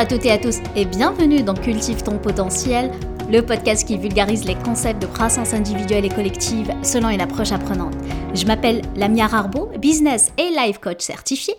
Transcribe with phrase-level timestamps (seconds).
[0.00, 2.90] à toutes et à tous et bienvenue dans Cultive ton potentiel,
[3.30, 7.92] le podcast qui vulgarise les concepts de croissance individuelle et collective selon une approche apprenante.
[8.32, 11.52] Je m'appelle Lamia Rarbo, business et life coach certifié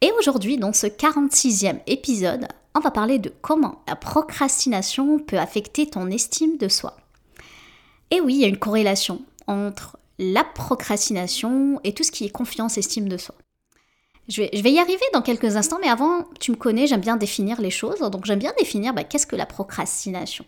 [0.00, 5.84] et aujourd'hui dans ce 46e épisode, on va parler de comment la procrastination peut affecter
[5.84, 6.96] ton estime de soi.
[8.10, 12.30] Et oui, il y a une corrélation entre la procrastination et tout ce qui est
[12.30, 13.34] confiance, estime de soi.
[14.32, 17.60] Je vais, y arriver dans quelques instants, mais avant, tu me connais, j'aime bien définir
[17.60, 17.98] les choses.
[17.98, 20.46] Donc j'aime bien définir bah, qu'est-ce que la procrastination?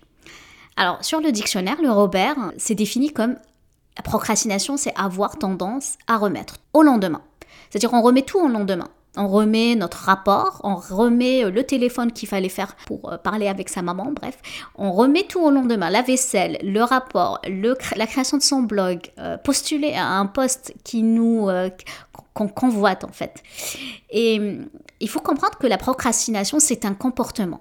[0.77, 3.37] Alors sur le dictionnaire, le Robert, c'est défini comme
[3.97, 7.20] la procrastination, c'est avoir tendance à remettre au lendemain.
[7.69, 8.89] C'est-à-dire on remet tout au lendemain.
[9.17, 13.69] On remet notre rapport, on remet le téléphone qu'il fallait faire pour euh, parler avec
[13.69, 14.39] sa maman, bref.
[14.77, 15.89] On remet tout au lendemain.
[15.89, 17.41] La vaisselle, le rapport,
[17.97, 21.71] la création de son blog, euh, postuler à un poste qui nous, euh,
[22.33, 23.43] qu'on convoite en fait.
[24.11, 24.59] Et
[24.98, 27.61] il faut comprendre que la procrastination, c'est un comportement.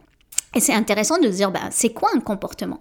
[0.55, 2.79] Et c'est intéressant de dire, ben, c'est quoi un comportement?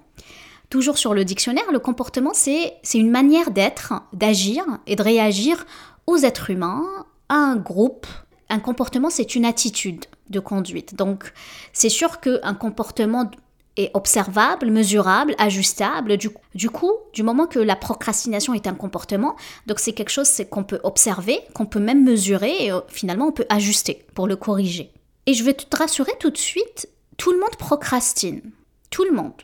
[0.70, 5.66] Toujours sur le dictionnaire, le comportement, c'est une manière d'être, d'agir et de réagir
[6.06, 6.84] aux êtres humains,
[7.28, 8.06] à un groupe.
[8.52, 10.94] Un comportement, c'est une attitude de conduite.
[10.94, 11.32] Donc,
[11.72, 13.30] c'est sûr qu'un comportement
[13.78, 16.18] est observable, mesurable, ajustable.
[16.18, 19.36] Du, coup, du moment que la procrastination est un comportement,
[19.66, 23.32] donc c'est quelque chose qu'on peut observer, qu'on peut même mesurer et euh, finalement on
[23.32, 24.92] peut ajuster pour le corriger.
[25.24, 28.42] Et je vais te rassurer tout de suite, tout le monde procrastine.
[28.90, 29.40] Tout le monde.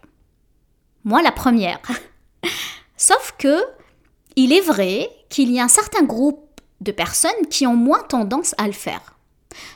[1.05, 1.81] Moi la première.
[2.99, 3.57] Sauf que
[4.37, 6.48] il est vrai qu'il y a un certain groupe
[6.81, 9.15] de personnes qui ont moins tendance à le faire.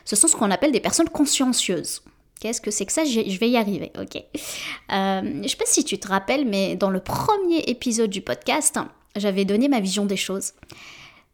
[0.04, 2.02] Ce sont ce qu'on appelle des personnes consciencieuses.
[2.40, 3.04] Qu'est-ce que c'est que ça?
[3.04, 4.16] Je vais y arriver, ok.
[4.16, 8.20] Euh, je ne sais pas si tu te rappelles, mais dans le premier épisode du
[8.20, 8.78] podcast,
[9.14, 10.52] j'avais donné ma vision des choses.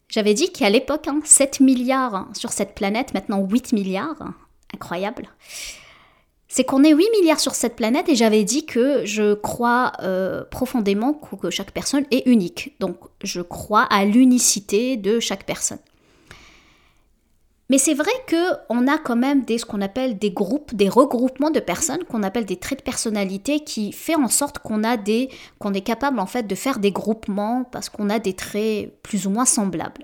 [0.07, 4.33] J'avais dit qu'à l'époque, 7 hein, milliards sur cette planète, maintenant 8 milliards,
[4.73, 5.29] incroyable.
[6.51, 10.43] C'est qu'on est 8 milliards sur cette planète et j'avais dit que je crois euh,
[10.49, 12.75] profondément que chaque personne est unique.
[12.79, 15.77] Donc je crois à l'unicité de chaque personne.
[17.69, 21.51] Mais c'est vrai qu'on a quand même des, ce qu'on appelle des groupes, des regroupements
[21.51, 25.29] de personnes, qu'on appelle des traits de personnalité, qui fait en sorte qu'on a des,
[25.59, 29.27] qu'on est capable en fait de faire des groupements parce qu'on a des traits plus
[29.27, 30.03] ou moins semblables.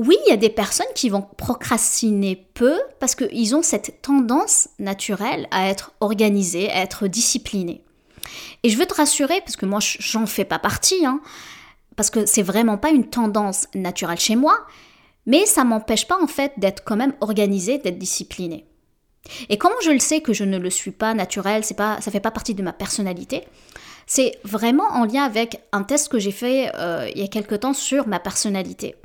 [0.00, 4.70] Oui, il y a des personnes qui vont procrastiner peu parce qu'ils ont cette tendance
[4.78, 7.84] naturelle à être organisées, à être disciplinés.
[8.62, 11.20] Et je veux te rassurer, parce que moi j'en fais pas partie, hein,
[11.96, 14.56] parce que c'est vraiment pas une tendance naturelle chez moi,
[15.26, 18.64] mais ça m'empêche pas en fait d'être quand même organisée, d'être disciplinée.
[19.50, 22.10] Et comment je le sais que je ne le suis pas naturel, c'est pas, ça
[22.10, 23.44] fait pas partie de ma personnalité,
[24.06, 27.54] c'est vraiment en lien avec un test que j'ai fait euh, il y a quelque
[27.54, 28.96] temps sur ma personnalité.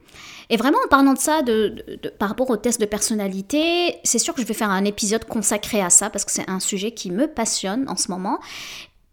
[0.50, 1.84] Et vraiment en parlant de ça, de,
[2.20, 5.82] par rapport au test de personnalité, c'est sûr que je vais faire un épisode consacré
[5.82, 8.40] à ça parce que c'est un sujet qui me passionne en ce moment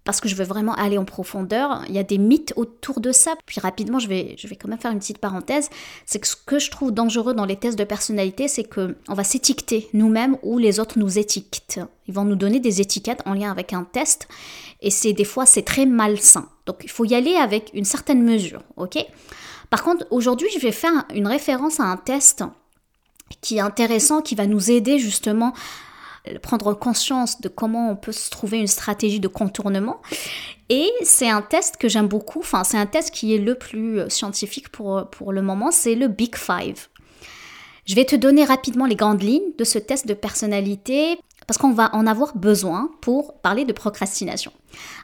[0.05, 1.83] parce que je veux vraiment aller en profondeur.
[1.89, 3.35] Il y a des mythes autour de ça.
[3.47, 5.71] Puis rapidement, je vais, je vais quand même faire une petite parenthèse.
[6.07, 9.15] C'est que ce que je trouve dangereux dans les tests de personnalité, c'est que on
[9.15, 11.81] va s'étiqueter nous-mêmes ou les autres nous étiquetent.
[12.09, 14.29] Ils vont nous donner des étiquettes en lien avec un test.
[14.81, 16.49] Et c'est des fois, c'est très malsain.
[16.67, 19.07] Donc, il faut y aller avec une certaine mesure, ok?
[19.73, 22.45] Par contre, aujourd'hui, je vais faire une référence à un test
[23.41, 25.55] qui est intéressant, qui va nous aider justement
[26.43, 30.03] prendre conscience de comment on peut se trouver une stratégie de contournement.
[30.69, 34.01] Et c'est un test que j'aime beaucoup, enfin c'est un test qui est le plus
[34.01, 36.89] euh, scientifique pour, euh, pour le moment, c'est le Big Five.
[37.87, 41.19] Je vais te donner rapidement les grandes lignes de ce test de personnalité
[41.53, 44.53] parce qu'on va en avoir besoin pour parler de procrastination.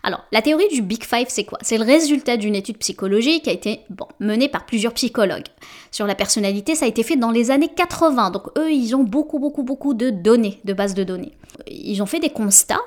[0.03, 1.59] Alors, la théorie du Big Five, c'est quoi?
[1.61, 3.81] C'est le résultat d'une étude psychologique qui a été
[4.19, 5.49] menée par plusieurs psychologues.
[5.91, 8.31] Sur la personnalité, ça a été fait dans les années 80.
[8.31, 11.33] Donc, eux, ils ont beaucoup, beaucoup, beaucoup de données, de bases de données.
[11.67, 12.81] Ils ont fait des constats.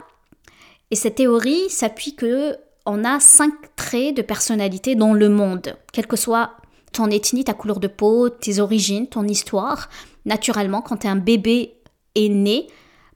[0.90, 2.57] Et cette théorie s'appuie que
[2.88, 6.50] on a cinq traits de personnalité dans le monde, quelle que soit
[6.94, 9.88] ton ethnie, ta couleur de peau, tes origines, ton histoire.
[10.25, 11.75] Naturellement, quand un bébé
[12.16, 12.68] est né,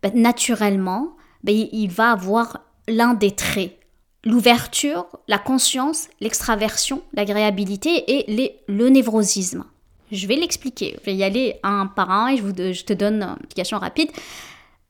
[0.06, 3.80] ben, naturellement, ben, il va avoir l'un des traits.
[4.24, 9.66] L'ouverture, la conscience, l'extraversion, l'agréabilité et le névrosisme.
[10.12, 10.96] Je vais l'expliquer.
[11.00, 14.12] Je vais y aller un par un et je te donne une explication rapide.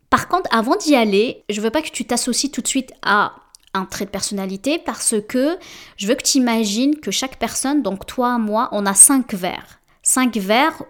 [0.10, 3.36] Par contre, avant d'y aller, je veux pas que tu t'associes tout de suite à
[3.74, 5.58] un trait de personnalité parce que
[5.96, 9.80] je veux que tu imagines que chaque personne, donc toi, moi, on a cinq verres.
[10.04, 10.84] Cinq verres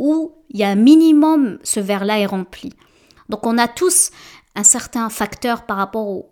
[0.00, 2.72] où il y a un minimum, ce verre-là est rempli.
[3.28, 4.10] Donc on a tous
[4.54, 6.24] un certain facteur par rapport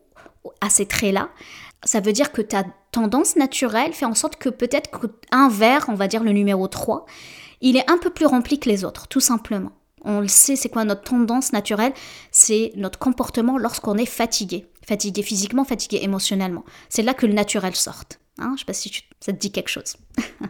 [0.60, 1.30] à ces traits-là.
[1.84, 5.94] Ça veut dire que ta tendance naturelle fait en sorte que peut-être qu'un verre, on
[5.94, 7.06] va dire le numéro 3,
[7.60, 9.72] il est un peu plus rempli que les autres, tout simplement.
[10.02, 11.92] On le sait, c'est quoi notre tendance naturelle?
[12.30, 14.70] C'est notre comportement lorsqu'on est fatigué.
[14.86, 16.64] Fatigué physiquement, fatigué émotionnellement.
[16.88, 18.04] C'est là que le naturel sort.
[18.38, 18.52] Hein?
[18.54, 19.96] Je sais pas si ça te dit quelque chose.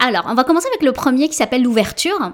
[0.00, 2.32] Alors, on va commencer avec le premier qui s'appelle l'ouverture.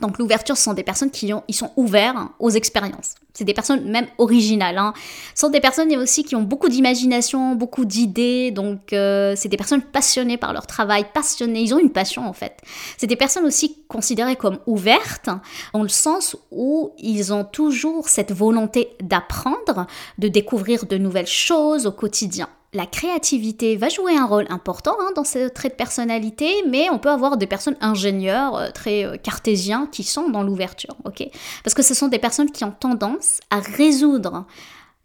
[0.00, 3.14] Donc l'ouverture, ce sont des personnes qui ont, ils sont ouverts aux expériences.
[3.34, 4.78] C'est des personnes même originales.
[4.78, 4.94] Hein.
[5.34, 8.50] Ce sont des personnes aussi qui ont beaucoup d'imagination, beaucoup d'idées.
[8.50, 11.60] Donc euh, c'est des personnes passionnées par leur travail, passionnées.
[11.60, 12.58] Ils ont une passion en fait.
[12.96, 15.30] C'est des personnes aussi considérées comme ouvertes,
[15.72, 19.86] dans le sens où ils ont toujours cette volonté d'apprendre,
[20.18, 25.10] de découvrir de nouvelles choses au quotidien la créativité va jouer un rôle important hein,
[25.14, 29.16] dans ces traits de personnalité, mais on peut avoir des personnes ingénieurs euh, très euh,
[29.16, 31.28] cartésiens qui sont dans l'ouverture, ok?
[31.64, 34.46] Parce que ce sont des personnes qui ont tendance à résoudre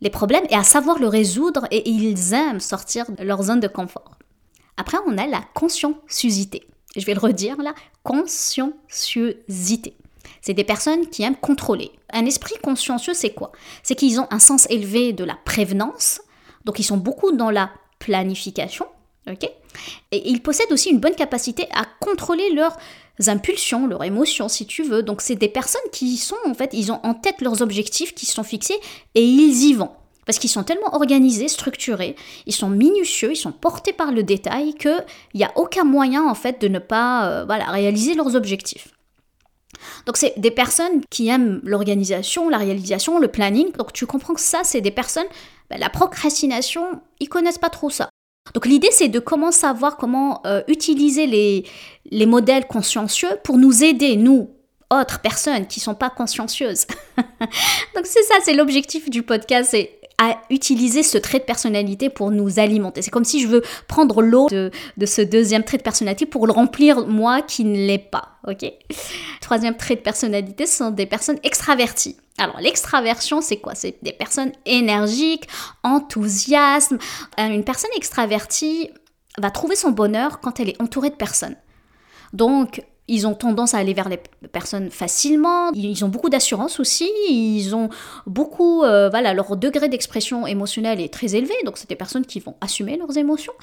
[0.01, 3.67] les problèmes et à savoir le résoudre et ils aiment sortir de leur zone de
[3.67, 4.17] confort.
[4.77, 6.67] Après, on a la conscienciosité.
[6.95, 9.95] Je vais le redire là, conscienciosité.
[10.41, 11.91] C'est des personnes qui aiment contrôler.
[12.11, 13.51] Un esprit consciencieux, c'est quoi?
[13.83, 16.21] C'est qu'ils ont un sens élevé de la prévenance,
[16.65, 18.85] donc ils sont beaucoup dans la planification,
[19.29, 19.49] ok?
[20.11, 22.77] Et ils possèdent aussi une bonne capacité à contrôler leurs
[23.27, 25.03] impulsions, leurs émotions, si tu veux.
[25.03, 28.25] Donc c'est des personnes qui sont, en fait, ils ont en tête leurs objectifs qui
[28.25, 28.79] sont fixés
[29.15, 29.91] et ils y vont.
[30.25, 32.15] Parce qu'ils sont tellement organisés, structurés,
[32.45, 35.03] ils sont minutieux, ils sont portés par le détail qu'il
[35.33, 38.89] n'y a aucun moyen en fait de ne pas euh, voilà, réaliser leurs objectifs.
[40.06, 43.71] Donc c'est des personnes qui aiment l'organisation, la réalisation, le planning.
[43.73, 45.27] Donc tu comprends que ça, c'est des personnes
[45.69, 48.09] ben, la procrastination, ils connaissent pas trop ça.
[48.53, 51.65] Donc l'idée, c'est de comment savoir comment euh, utiliser les,
[52.09, 54.50] les modèles consciencieux pour nous aider, nous,
[54.89, 56.85] autres personnes qui sont pas consciencieuses.
[57.95, 62.31] Donc c'est ça, c'est l'objectif du podcast, c'est à utiliser ce trait de personnalité pour
[62.31, 63.01] nous alimenter.
[63.01, 64.71] C'est comme si je veux prendre l'eau de,
[65.05, 68.37] ce deuxième trait de personnalité pour le remplir moi qui ne l'ai pas.
[68.47, 68.65] Ok?
[69.41, 72.17] Troisième trait de personnalité, ce sont des personnes extraverties.
[72.37, 73.75] Alors l'extraversion, c'est quoi?
[73.75, 75.47] C'est des personnes énergiques,
[75.83, 76.93] enthousiastes.
[77.39, 78.89] Euh, une personne extravertie
[79.37, 81.55] va trouver son bonheur quand elle est entourée de personnes.
[82.33, 82.81] Donc,
[83.11, 84.19] ils ont tendance à aller vers les
[84.51, 85.71] personnes facilement.
[85.73, 87.09] Ils ont beaucoup d'assurance aussi.
[87.29, 87.89] Ils ont
[88.25, 91.53] beaucoup, euh, voilà, leur degré d'expression émotionnelle est très élevé.
[91.65, 93.53] Donc, c'est des personnes qui vont assumer leurs émotions.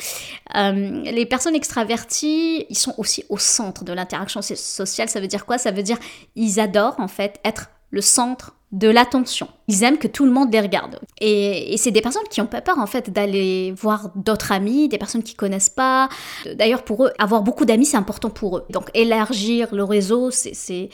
[0.54, 5.08] Euh, les personnes extraverties, ils sont aussi au centre de l'interaction sociale.
[5.08, 5.56] Ça veut dire quoi?
[5.56, 5.98] Ça veut dire
[6.36, 9.48] ils adorent en fait être le centre de l'attention.
[9.66, 11.00] Ils aiment que tout le monde les regarde.
[11.20, 14.98] Et, c'est des personnes qui ont pas peur en fait d'aller voir d'autres amis, des
[14.98, 16.08] personnes qui connaissent pas.
[16.54, 18.64] D'ailleurs pour eux, avoir beaucoup d'amis c'est important pour eux.
[18.70, 20.90] Donc élargir le réseau c'est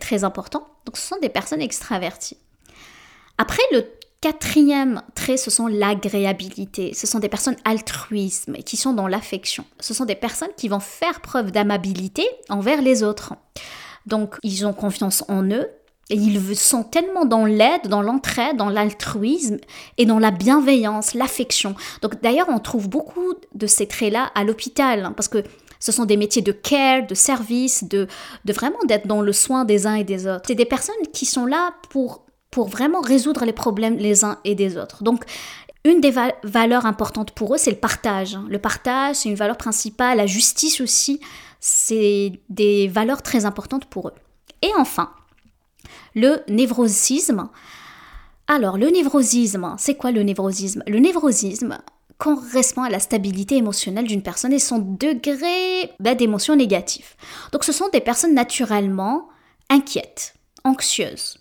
[0.00, 0.68] très important.
[0.84, 2.36] Donc ce sont des personnes extraverties.
[3.38, 3.84] Après le
[4.20, 6.94] quatrième trait, ce sont l'agréabilité.
[6.94, 9.64] Ce sont des personnes altruistes qui sont dans l'affection.
[9.80, 13.34] Ce sont des personnes qui vont faire preuve d'amabilité envers les autres.
[14.06, 15.68] Donc ils ont confiance en eux,
[16.08, 19.58] et ils sont tellement dans l'aide, dans l'entraide, dans l'altruisme
[19.98, 21.74] et dans la bienveillance, l'affection.
[22.00, 25.42] Donc d'ailleurs, on trouve beaucoup de ces traits-là à l'hôpital, hein, parce que
[25.80, 28.06] ce sont des métiers de care, de service, de,
[28.46, 30.44] vraiment d'être dans le soin des uns et des autres.
[30.46, 34.54] C'est des personnes qui sont là pour, pour vraiment résoudre les problèmes les uns et
[34.54, 35.02] des autres.
[35.02, 35.24] Donc
[35.84, 36.12] une des
[36.44, 38.38] valeurs importantes pour eux, c'est le partage.
[38.48, 41.20] Le partage, c'est une valeur principale, la justice aussi,
[41.60, 44.14] c'est des valeurs très importantes pour eux.
[44.62, 45.10] Et enfin,
[46.14, 47.48] le névrosisme.
[48.48, 50.82] Alors, le névrosisme, c'est quoi le névrosisme?
[50.86, 51.78] Le névrosisme
[52.18, 57.14] correspond à la stabilité émotionnelle d'une personne et son degré bah, d'émotion négative.
[57.52, 59.28] Donc, ce sont des personnes naturellement
[59.68, 61.38] inquiètes, anxieuses.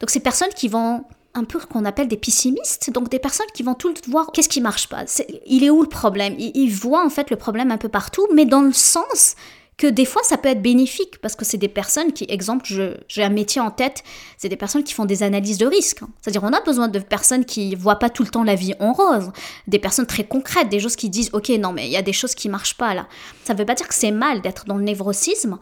[0.00, 3.62] Donc, ces personnes qui vont un peu qu'on appelle des pessimistes, donc des personnes qui
[3.62, 5.04] vont tout voir qu'est-ce qui marche pas,
[5.46, 8.26] il est où le problème, ils, ils voient en fait le problème un peu partout,
[8.34, 9.34] mais dans le sens
[9.82, 12.64] que des fois ça peut être bénéfique parce que c'est des personnes qui, exemple,
[13.08, 14.04] j'ai un métier en tête,
[14.38, 16.02] c'est des personnes qui font des analyses de risque.
[16.20, 18.92] C'est-à-dire on a besoin de personnes qui voient pas tout le temps la vie en
[18.92, 19.32] rose,
[19.66, 22.12] des personnes très concrètes, des choses qui disent ok non mais il y a des
[22.12, 23.08] choses qui marchent pas là.
[23.42, 25.58] Ça veut pas dire que c'est mal d'être dans le névrosisme.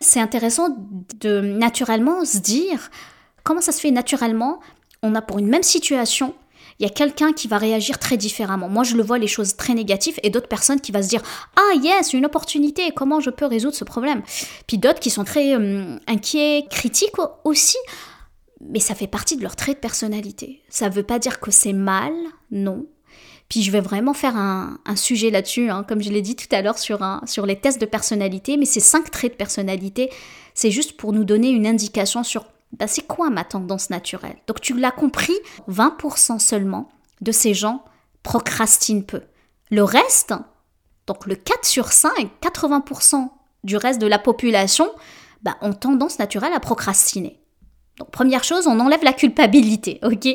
[0.00, 0.68] C'est intéressant
[1.18, 2.92] de naturellement se dire
[3.42, 4.60] comment ça se fait naturellement?
[5.02, 6.32] On a pour une même situation
[6.78, 8.68] il y a quelqu'un qui va réagir très différemment.
[8.68, 11.22] Moi, je le vois les choses très négatives et d'autres personnes qui vont se dire
[11.56, 14.22] Ah, yes, une opportunité, comment je peux résoudre ce problème?
[14.66, 17.14] Puis d'autres qui sont très euh, inquiets, critiques
[17.44, 17.78] aussi,
[18.60, 20.62] mais ça fait partie de leur trait de personnalité.
[20.68, 22.12] Ça ne veut pas dire que c'est mal,
[22.50, 22.86] non.
[23.48, 26.62] Puis je vais vraiment faire un, sujet là-dessus, hein, comme je l'ai dit tout à
[26.62, 30.10] l'heure sur les tests de personnalité, mais ces cinq traits de personnalité,
[30.54, 32.46] c'est juste pour nous donner une indication sur
[32.78, 34.36] bah, c'est quoi ma tendance naturelle?
[34.46, 35.34] Donc tu l'as compris,
[35.68, 36.88] 20% seulement
[37.20, 37.84] de ces gens
[38.22, 39.22] procrastinent peu.
[39.70, 40.34] Le reste,
[41.06, 42.10] donc le 4 sur 5,
[42.42, 43.28] 80%
[43.64, 44.90] du reste de la population,
[45.42, 47.40] bah, ont tendance naturelle à procrastiner.
[47.98, 50.28] Donc première chose, on enlève la culpabilité, ok?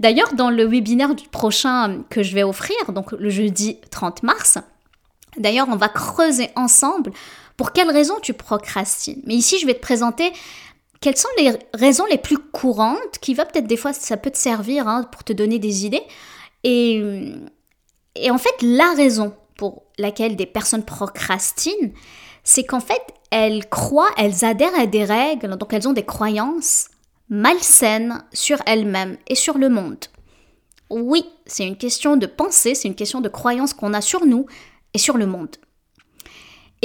[0.00, 4.58] D'ailleurs, dans le webinaire du prochain que je vais offrir, donc le jeudi 30 mars,
[5.36, 7.12] d'ailleurs, on va creuser ensemble
[7.56, 9.22] pour quelles raisons tu procrastines.
[9.24, 10.32] Mais ici, je vais te présenter
[11.04, 14.38] quelles sont les raisons les plus courantes qui va peut-être des fois, ça peut te
[14.38, 16.00] servir hein, pour te donner des idées.
[16.62, 16.98] Et,
[18.14, 21.92] et en fait, la raison pour laquelle des personnes procrastinent,
[22.42, 26.86] c'est qu'en fait, elles croient, elles adhèrent à des règles, donc elles ont des croyances
[27.28, 30.06] malsaines sur elles-mêmes et sur le monde.
[30.88, 34.46] Oui, c'est une question de pensée, c'est une question de croyance qu'on a sur nous
[34.94, 35.54] et sur le monde.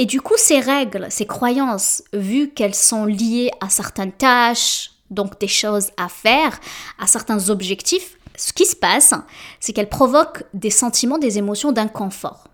[0.00, 5.38] Et du coup, ces règles, ces croyances, vu qu'elles sont liées à certaines tâches, donc
[5.38, 6.58] des choses à faire,
[6.98, 9.12] à certains objectifs, ce qui se passe,
[9.60, 12.48] c'est qu'elles provoquent des sentiments, des émotions d'inconfort.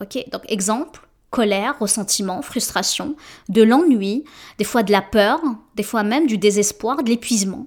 [0.00, 0.16] Ok?
[0.30, 3.16] Donc, exemple, colère, ressentiment, frustration,
[3.48, 4.22] de l'ennui,
[4.58, 5.40] des fois de la peur,
[5.74, 7.66] des fois même du désespoir, de l'épuisement.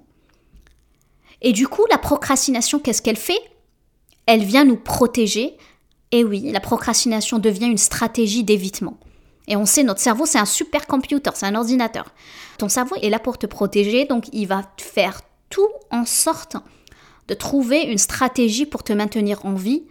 [1.42, 3.42] Et du coup, la procrastination, qu'est-ce qu'elle fait?
[4.24, 5.58] Elle vient nous protéger.
[6.10, 8.98] Et oui, la procrastination devient une stratégie d'évitement.
[9.48, 12.06] Et on sait, notre cerveau, c'est un super computer, c'est un ordinateur.
[12.58, 16.56] Ton cerveau est là pour te protéger, donc il va faire tout en sorte
[17.28, 19.84] de trouver une stratégie pour te maintenir en vie.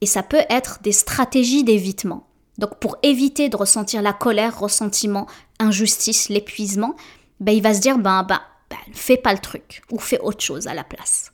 [0.00, 2.26] Et ça peut être des stratégies d'évitement.
[2.58, 5.26] Donc pour éviter de ressentir la colère, ressentiment,
[5.58, 6.96] injustice, l'épuisement,
[7.40, 10.42] ben, il va se dire ben, ben, ben, fais pas le truc ou fais autre
[10.42, 11.32] chose à la place.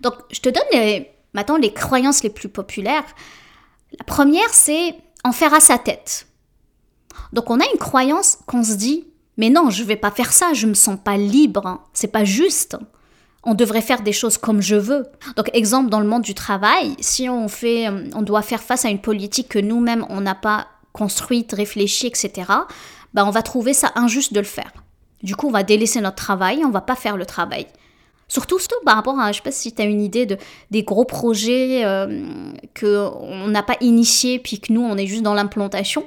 [0.00, 3.04] Donc je te donne maintenant les croyances les plus populaires.
[3.98, 6.27] La première c'est en faire à sa tête.
[7.32, 9.06] Donc on a une croyance qu'on se dit
[9.36, 12.76] mais non, je vais pas faire ça, je me sens pas libre, c'est pas juste
[13.44, 15.06] on devrait faire des choses comme je veux.
[15.36, 18.84] Donc exemple dans le monde du travail, si on fait, euh, on doit faire face
[18.84, 22.50] à une politique que nous-mêmes on n'a pas construite, réfléchie, etc.
[23.14, 24.72] Bah on va trouver ça injuste de le faire.
[25.22, 27.66] Du coup, on va délaisser notre travail, on va pas faire le travail.
[28.28, 30.36] Surtout, surtout par rapport à, je sais pas si tu as une idée de
[30.70, 35.22] des gros projets euh, que on n'a pas initiés puis que nous on est juste
[35.22, 36.04] dans l'implantation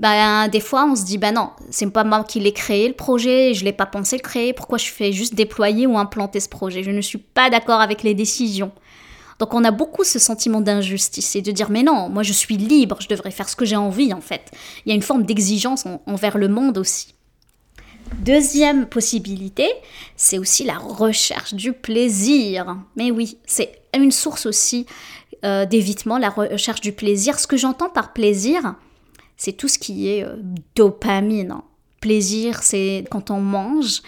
[0.00, 2.94] ben, des fois, on se dit, ben non, c'est pas moi qui l'ai créé le
[2.94, 6.48] projet, je l'ai pas pensé le créer, pourquoi je fais juste déployer ou implanter ce
[6.48, 6.82] projet?
[6.82, 8.72] Je ne suis pas d'accord avec les décisions.
[9.38, 12.56] Donc on a beaucoup ce sentiment d'injustice et de dire mais non, moi je suis
[12.56, 14.50] libre, je devrais faire ce que j'ai envie en fait.
[14.86, 17.14] Il y a une forme d'exigence envers le monde aussi.
[18.20, 19.68] Deuxième possibilité,
[20.16, 22.78] c'est aussi la recherche du plaisir.
[22.96, 24.86] Mais oui, c'est une source aussi
[25.44, 27.38] euh, d'évitement, la recherche du plaisir.
[27.38, 28.74] Ce que j'entends par plaisir,
[29.40, 30.36] c'est tout ce qui est euh,
[30.76, 31.52] dopamine.
[31.52, 31.64] Hein.
[32.00, 34.02] Plaisir, c'est quand on mange.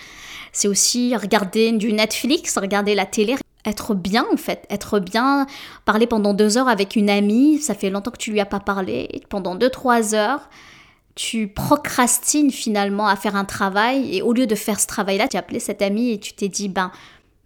[0.52, 5.46] C'est aussi regarder du Netflix, regarder la télé, être bien en fait, être bien,
[5.86, 8.60] parler pendant deux heures avec une amie, ça fait longtemps que tu lui as pas
[8.60, 10.50] parlé, pendant deux, trois heures,
[11.14, 15.38] tu procrastines finalement à faire un travail et au lieu de faire ce travail-là, tu
[15.38, 16.92] as appelé cette amie et tu t'es dit, ben,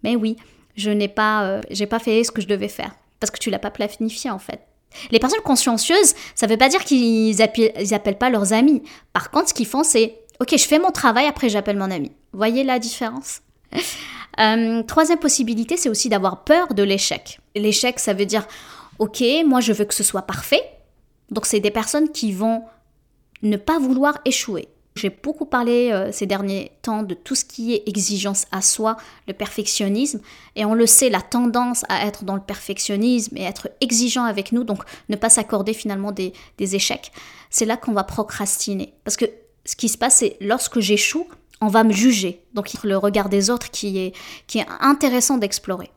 [0.03, 0.35] mais oui,
[0.75, 3.49] je n'ai pas, euh, j'ai pas fait ce que je devais faire parce que tu
[3.49, 4.66] l'as pas planifié en fait.
[5.11, 8.81] Les personnes consciencieuses, ça ne veut pas dire qu'ils appellent, pas leurs amis.
[9.13, 12.11] Par contre, ce qu'ils font, c'est Ok, je fais mon travail, après j'appelle mon ami.
[12.31, 13.41] Voyez la différence
[14.39, 17.39] euh, Troisième possibilité, c'est aussi d'avoir peur de l'échec.
[17.55, 18.47] L'échec, ça veut dire
[18.99, 20.61] Ok, moi je veux que ce soit parfait.
[21.29, 22.63] Donc, c'est des personnes qui vont
[23.41, 24.69] ne pas vouloir échouer.
[24.97, 28.97] J'ai beaucoup parlé euh, ces derniers temps de tout ce qui est exigence à soi,
[29.27, 30.19] le perfectionnisme,
[30.55, 34.51] et on le sait, la tendance à être dans le perfectionnisme et être exigeant avec
[34.51, 37.11] nous, donc ne pas s'accorder finalement des, échecs,
[37.49, 38.93] c'est là qu'on va procrastiner.
[39.03, 39.25] Parce que
[39.65, 41.27] ce qui se passe, c'est lorsque j'échoue,
[41.61, 42.43] on va me juger.
[42.53, 44.13] Donc le regard des autres qui est
[44.81, 45.89] intéressant d'explorer.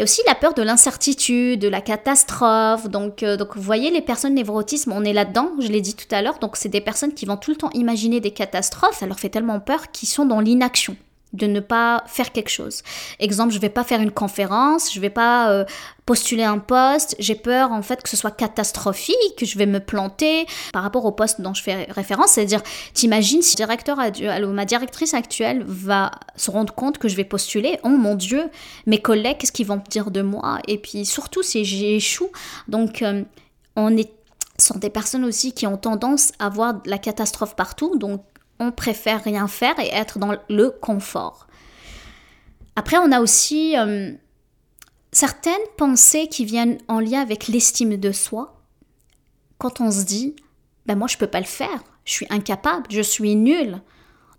[0.00, 2.88] Il y a aussi la peur de l'incertitude, de la catastrophe.
[2.88, 6.06] Donc, euh, donc, vous voyez, les personnes névrotisme, on est là-dedans, je l'ai dit tout
[6.10, 6.38] à l'heure.
[6.38, 8.96] Donc, c'est des personnes qui vont tout le temps imaginer des catastrophes.
[8.96, 10.96] Ça leur fait tellement peur qu'ils sont dans l'inaction
[11.32, 12.82] de ne pas faire quelque chose.
[13.18, 15.64] Exemple, je vais pas faire une conférence, je vais pas euh,
[16.04, 19.78] postuler un poste, j'ai peur en fait que ce soit catastrophique, que je vais me
[19.78, 22.62] planter par rapport au poste dont je fais référence, c'est-à-dire
[22.94, 27.88] t'imagines si directeur ma directrice actuelle va se rendre compte que je vais postuler, oh
[27.88, 28.50] mon dieu,
[28.86, 30.58] mes collègues qu'est-ce qu'ils vont dire de moi?
[30.66, 32.30] Et puis surtout si j'échoue.
[32.68, 33.22] Donc euh,
[33.76, 34.10] on est
[34.60, 38.22] sont des personnes aussi qui ont tendance à voir la catastrophe partout, donc
[38.60, 41.48] on préfère rien faire et être dans le confort.
[42.76, 44.12] Après, on a aussi euh,
[45.10, 48.62] certaines pensées qui viennent en lien avec l'estime de soi.
[49.58, 50.36] Quand on se dit,
[50.86, 53.80] ben moi je peux pas le faire, je suis incapable, je suis nul.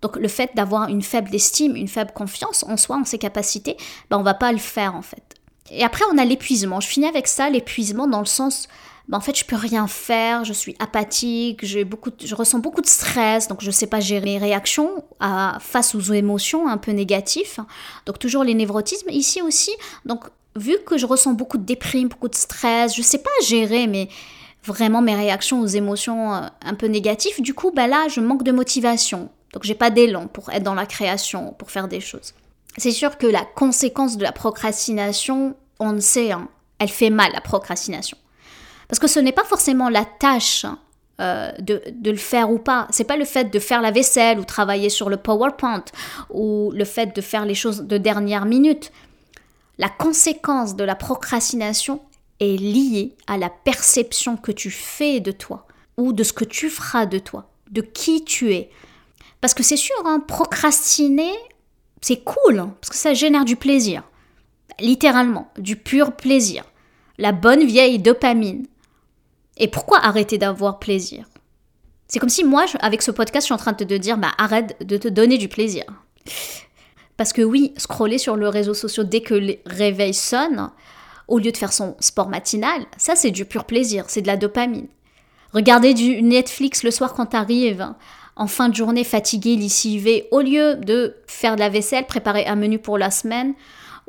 [0.00, 3.76] Donc le fait d'avoir une faible estime, une faible confiance en soi, en ses capacités,
[4.10, 5.34] ben on va pas le faire en fait.
[5.70, 6.80] Et après, on a l'épuisement.
[6.80, 8.68] Je finis avec ça, l'épuisement dans le sens,
[9.08, 12.80] bah, en fait, je peux rien faire, je suis apathique, j'ai beaucoup, je ressens beaucoup
[12.80, 16.78] de stress, donc je ne sais pas gérer les réactions à, face aux émotions un
[16.78, 17.58] peu négatives.
[18.06, 19.10] Donc toujours les névrotismes.
[19.10, 19.72] Ici aussi,
[20.04, 20.24] donc
[20.56, 23.86] vu que je ressens beaucoup de déprime, beaucoup de stress, je ne sais pas gérer
[23.86, 24.08] mais
[24.64, 27.40] vraiment mes réactions aux émotions euh, un peu négatives.
[27.40, 29.30] Du coup, bah là, je manque de motivation.
[29.52, 32.34] Donc j'ai pas d'élan pour être dans la création, pour faire des choses.
[32.78, 37.30] C'est sûr que la conséquence de la procrastination, on le sait, hein, elle fait mal
[37.32, 38.16] la procrastination.
[38.92, 40.78] Parce que ce n'est pas forcément la tâche hein,
[41.18, 42.86] euh, de, le faire ou pas.
[42.90, 45.86] C'est pas le fait de faire la vaisselle ou travailler sur le PowerPoint
[46.28, 48.92] ou le fait de faire les choses de dernière minute.
[49.78, 52.02] La conséquence de la procrastination
[52.38, 56.68] est liée à la perception que tu fais de toi ou de ce que tu
[56.68, 58.68] feras de toi, de qui tu es.
[59.40, 61.32] Parce que c'est sûr, hein, procrastiner,
[62.02, 64.02] c'est cool, hein, parce que ça génère du plaisir.
[64.80, 66.64] Littéralement, du pur plaisir.
[67.16, 68.66] La bonne vieille dopamine.
[69.56, 71.26] Et pourquoi arrêter d'avoir plaisir?
[72.08, 74.32] C'est comme si moi, avec ce podcast, je suis en train de te dire, bah
[74.38, 75.84] arrête de te donner du plaisir.
[77.16, 80.70] Parce que oui, scroller sur le réseau social dès que le réveil sonne,
[81.28, 84.36] au lieu de faire son sport matinal, ça c'est du pur plaisir, c'est de la
[84.36, 84.88] dopamine.
[85.52, 87.86] Regarder du Netflix le soir quand t'arrives,
[88.36, 92.56] en fin de journée fatigué, lessivé, au lieu de faire de la vaisselle, préparer un
[92.56, 93.54] menu pour la semaine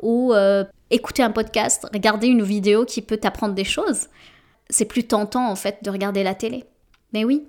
[0.00, 4.08] ou euh, écouter un podcast, regarder une vidéo qui peut t'apprendre des choses,
[4.70, 6.64] c'est plus tentant en fait de regarder la télé.
[7.12, 7.44] Mais oui,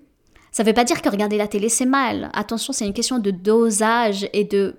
[0.51, 2.29] ça ne veut pas dire que regarder la télé c'est mal.
[2.33, 4.75] Attention, c'est une question de dosage et de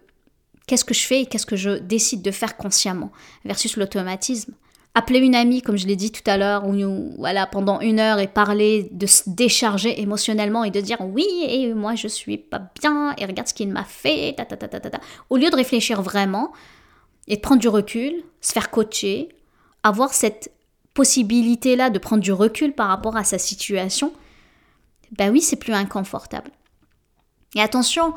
[0.66, 3.12] qu'est-ce que je fais et qu'est-ce que je décide de faire consciemment
[3.44, 4.54] versus l'automatisme
[4.96, 8.18] appeler une amie, comme je l'ai dit tout à l'heure, ou voilà, pendant une heure
[8.18, 12.62] et parler, de se décharger émotionnellement et de dire oui, et moi je suis pas
[12.80, 14.46] bien, et regarde ce qu'il m'a fait, ta,
[15.28, 16.50] au lieu de réfléchir vraiment
[17.28, 19.28] et de prendre du recul, se faire coacher,
[19.82, 20.50] avoir cette
[20.96, 24.12] possibilité-là de prendre du recul par rapport à sa situation,
[25.16, 26.50] ben oui, c'est plus inconfortable.
[27.54, 28.14] Et attention,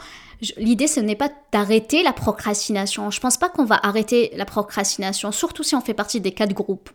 [0.58, 3.12] l'idée ce n'est pas d'arrêter la procrastination.
[3.12, 6.54] Je pense pas qu'on va arrêter la procrastination, surtout si on fait partie des quatre
[6.54, 6.90] groupes.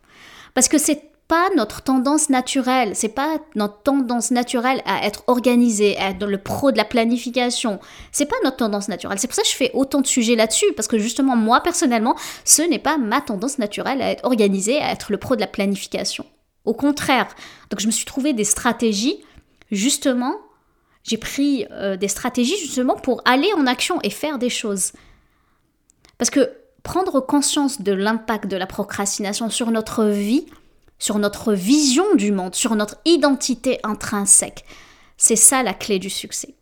[0.54, 5.96] Parce que c'est pas notre tendance naturelle, c'est pas notre tendance naturelle à être organisé,
[5.96, 7.80] à être dans le pro de la planification.
[8.12, 9.18] C'est pas notre tendance naturelle.
[9.18, 12.14] C'est pour ça que je fais autant de sujets là-dessus, parce que justement, moi personnellement,
[12.44, 15.46] ce n'est pas ma tendance naturelle à être organisé, à être le pro de la
[15.46, 16.26] planification.
[16.64, 17.34] Au contraire.
[17.70, 19.22] Donc je me suis trouvé des stratégies,
[19.70, 20.34] justement,
[21.04, 24.92] j'ai pris euh, des stratégies justement pour aller en action et faire des choses.
[26.18, 26.50] Parce que
[26.82, 30.46] prendre conscience de l'impact de la procrastination sur notre vie,
[30.98, 34.64] sur notre vision du monde, sur notre identité intrinsèque,
[35.16, 36.54] c'est ça la clé du succès.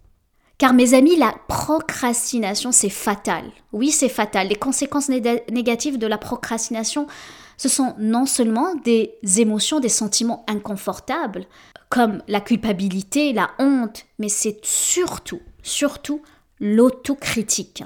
[0.59, 3.45] Car mes amis, la procrastination, c'est fatal.
[3.73, 4.49] Oui, c'est fatal.
[4.49, 7.09] Les conséquences négatives de la procrastination,
[7.57, 11.47] ce sont non seulement des émotions, des sentiments inconfortables,
[11.89, 16.23] comme la culpabilité, la honte, mais c'est surtout, surtout
[16.61, 17.83] l'autocritique.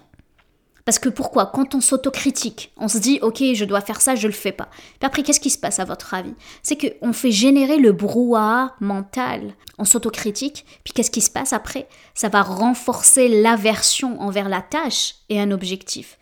[0.87, 4.29] Parce que pourquoi Quand on s'autocritique, on se dit ok, je dois faire ça, je
[4.29, 4.69] le fais pas.
[5.01, 6.35] Puis après, qu'est-ce qui se passe à votre avis?
[6.63, 9.55] C'est qu'on fait générer le brouhaha mental.
[9.79, 11.89] On s'autocritique, puis qu'est-ce qui se passe après?
[12.15, 16.19] Ça va renforcer l'aversion envers la tâche et un objectif.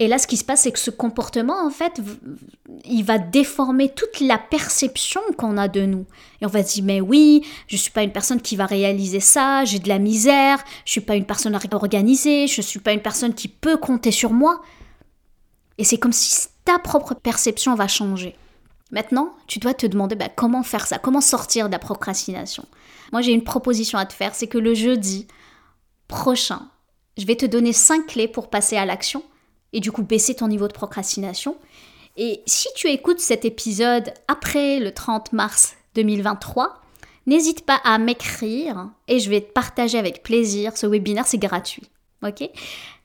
[0.00, 2.00] Et là, ce qui se passe, c'est que ce comportement, en fait,
[2.84, 6.06] il va déformer toute la perception qu'on a de nous.
[6.40, 8.66] Et on va se dire, mais oui, je ne suis pas une personne qui va
[8.66, 12.64] réaliser ça, j'ai de la misère, je ne suis pas une personne organisée, je ne
[12.64, 14.62] suis pas une personne qui peut compter sur moi.
[15.78, 18.36] Et c'est comme si ta propre perception va changer.
[18.92, 22.64] Maintenant, tu dois te demander bah, comment faire ça, comment sortir de la procrastination?
[23.12, 25.26] Moi, j'ai une proposition à te faire, c'est que le jeudi
[26.06, 26.68] prochain,
[27.16, 29.24] je vais te donner cinq clés pour passer à l'action
[29.72, 31.56] et du coup baisser ton niveau de procrastination.
[32.16, 36.80] Et si tu écoutes cet épisode après le 30 mars 2023,
[37.26, 40.76] n'hésite pas à m'écrire et je vais te partager avec plaisir.
[40.76, 41.84] Ce webinaire, c'est gratuit.
[42.26, 42.48] Ok?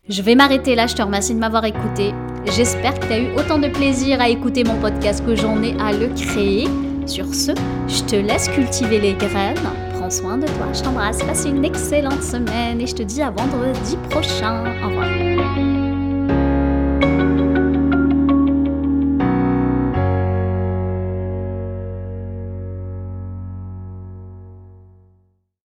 [0.09, 0.87] Je vais m'arrêter là.
[0.87, 2.11] Je te remercie de m'avoir écouté.
[2.45, 5.79] J'espère que tu as eu autant de plaisir à écouter mon podcast que j'en ai
[5.79, 6.67] à le créer.
[7.05, 7.51] Sur ce,
[7.87, 9.57] je te laisse cultiver les graines.
[9.93, 10.73] Prends soin de toi.
[10.73, 11.23] Je t'embrasse.
[11.23, 14.63] Passe une excellente semaine et je te dis à vendredi prochain.
[14.83, 15.32] Au revoir.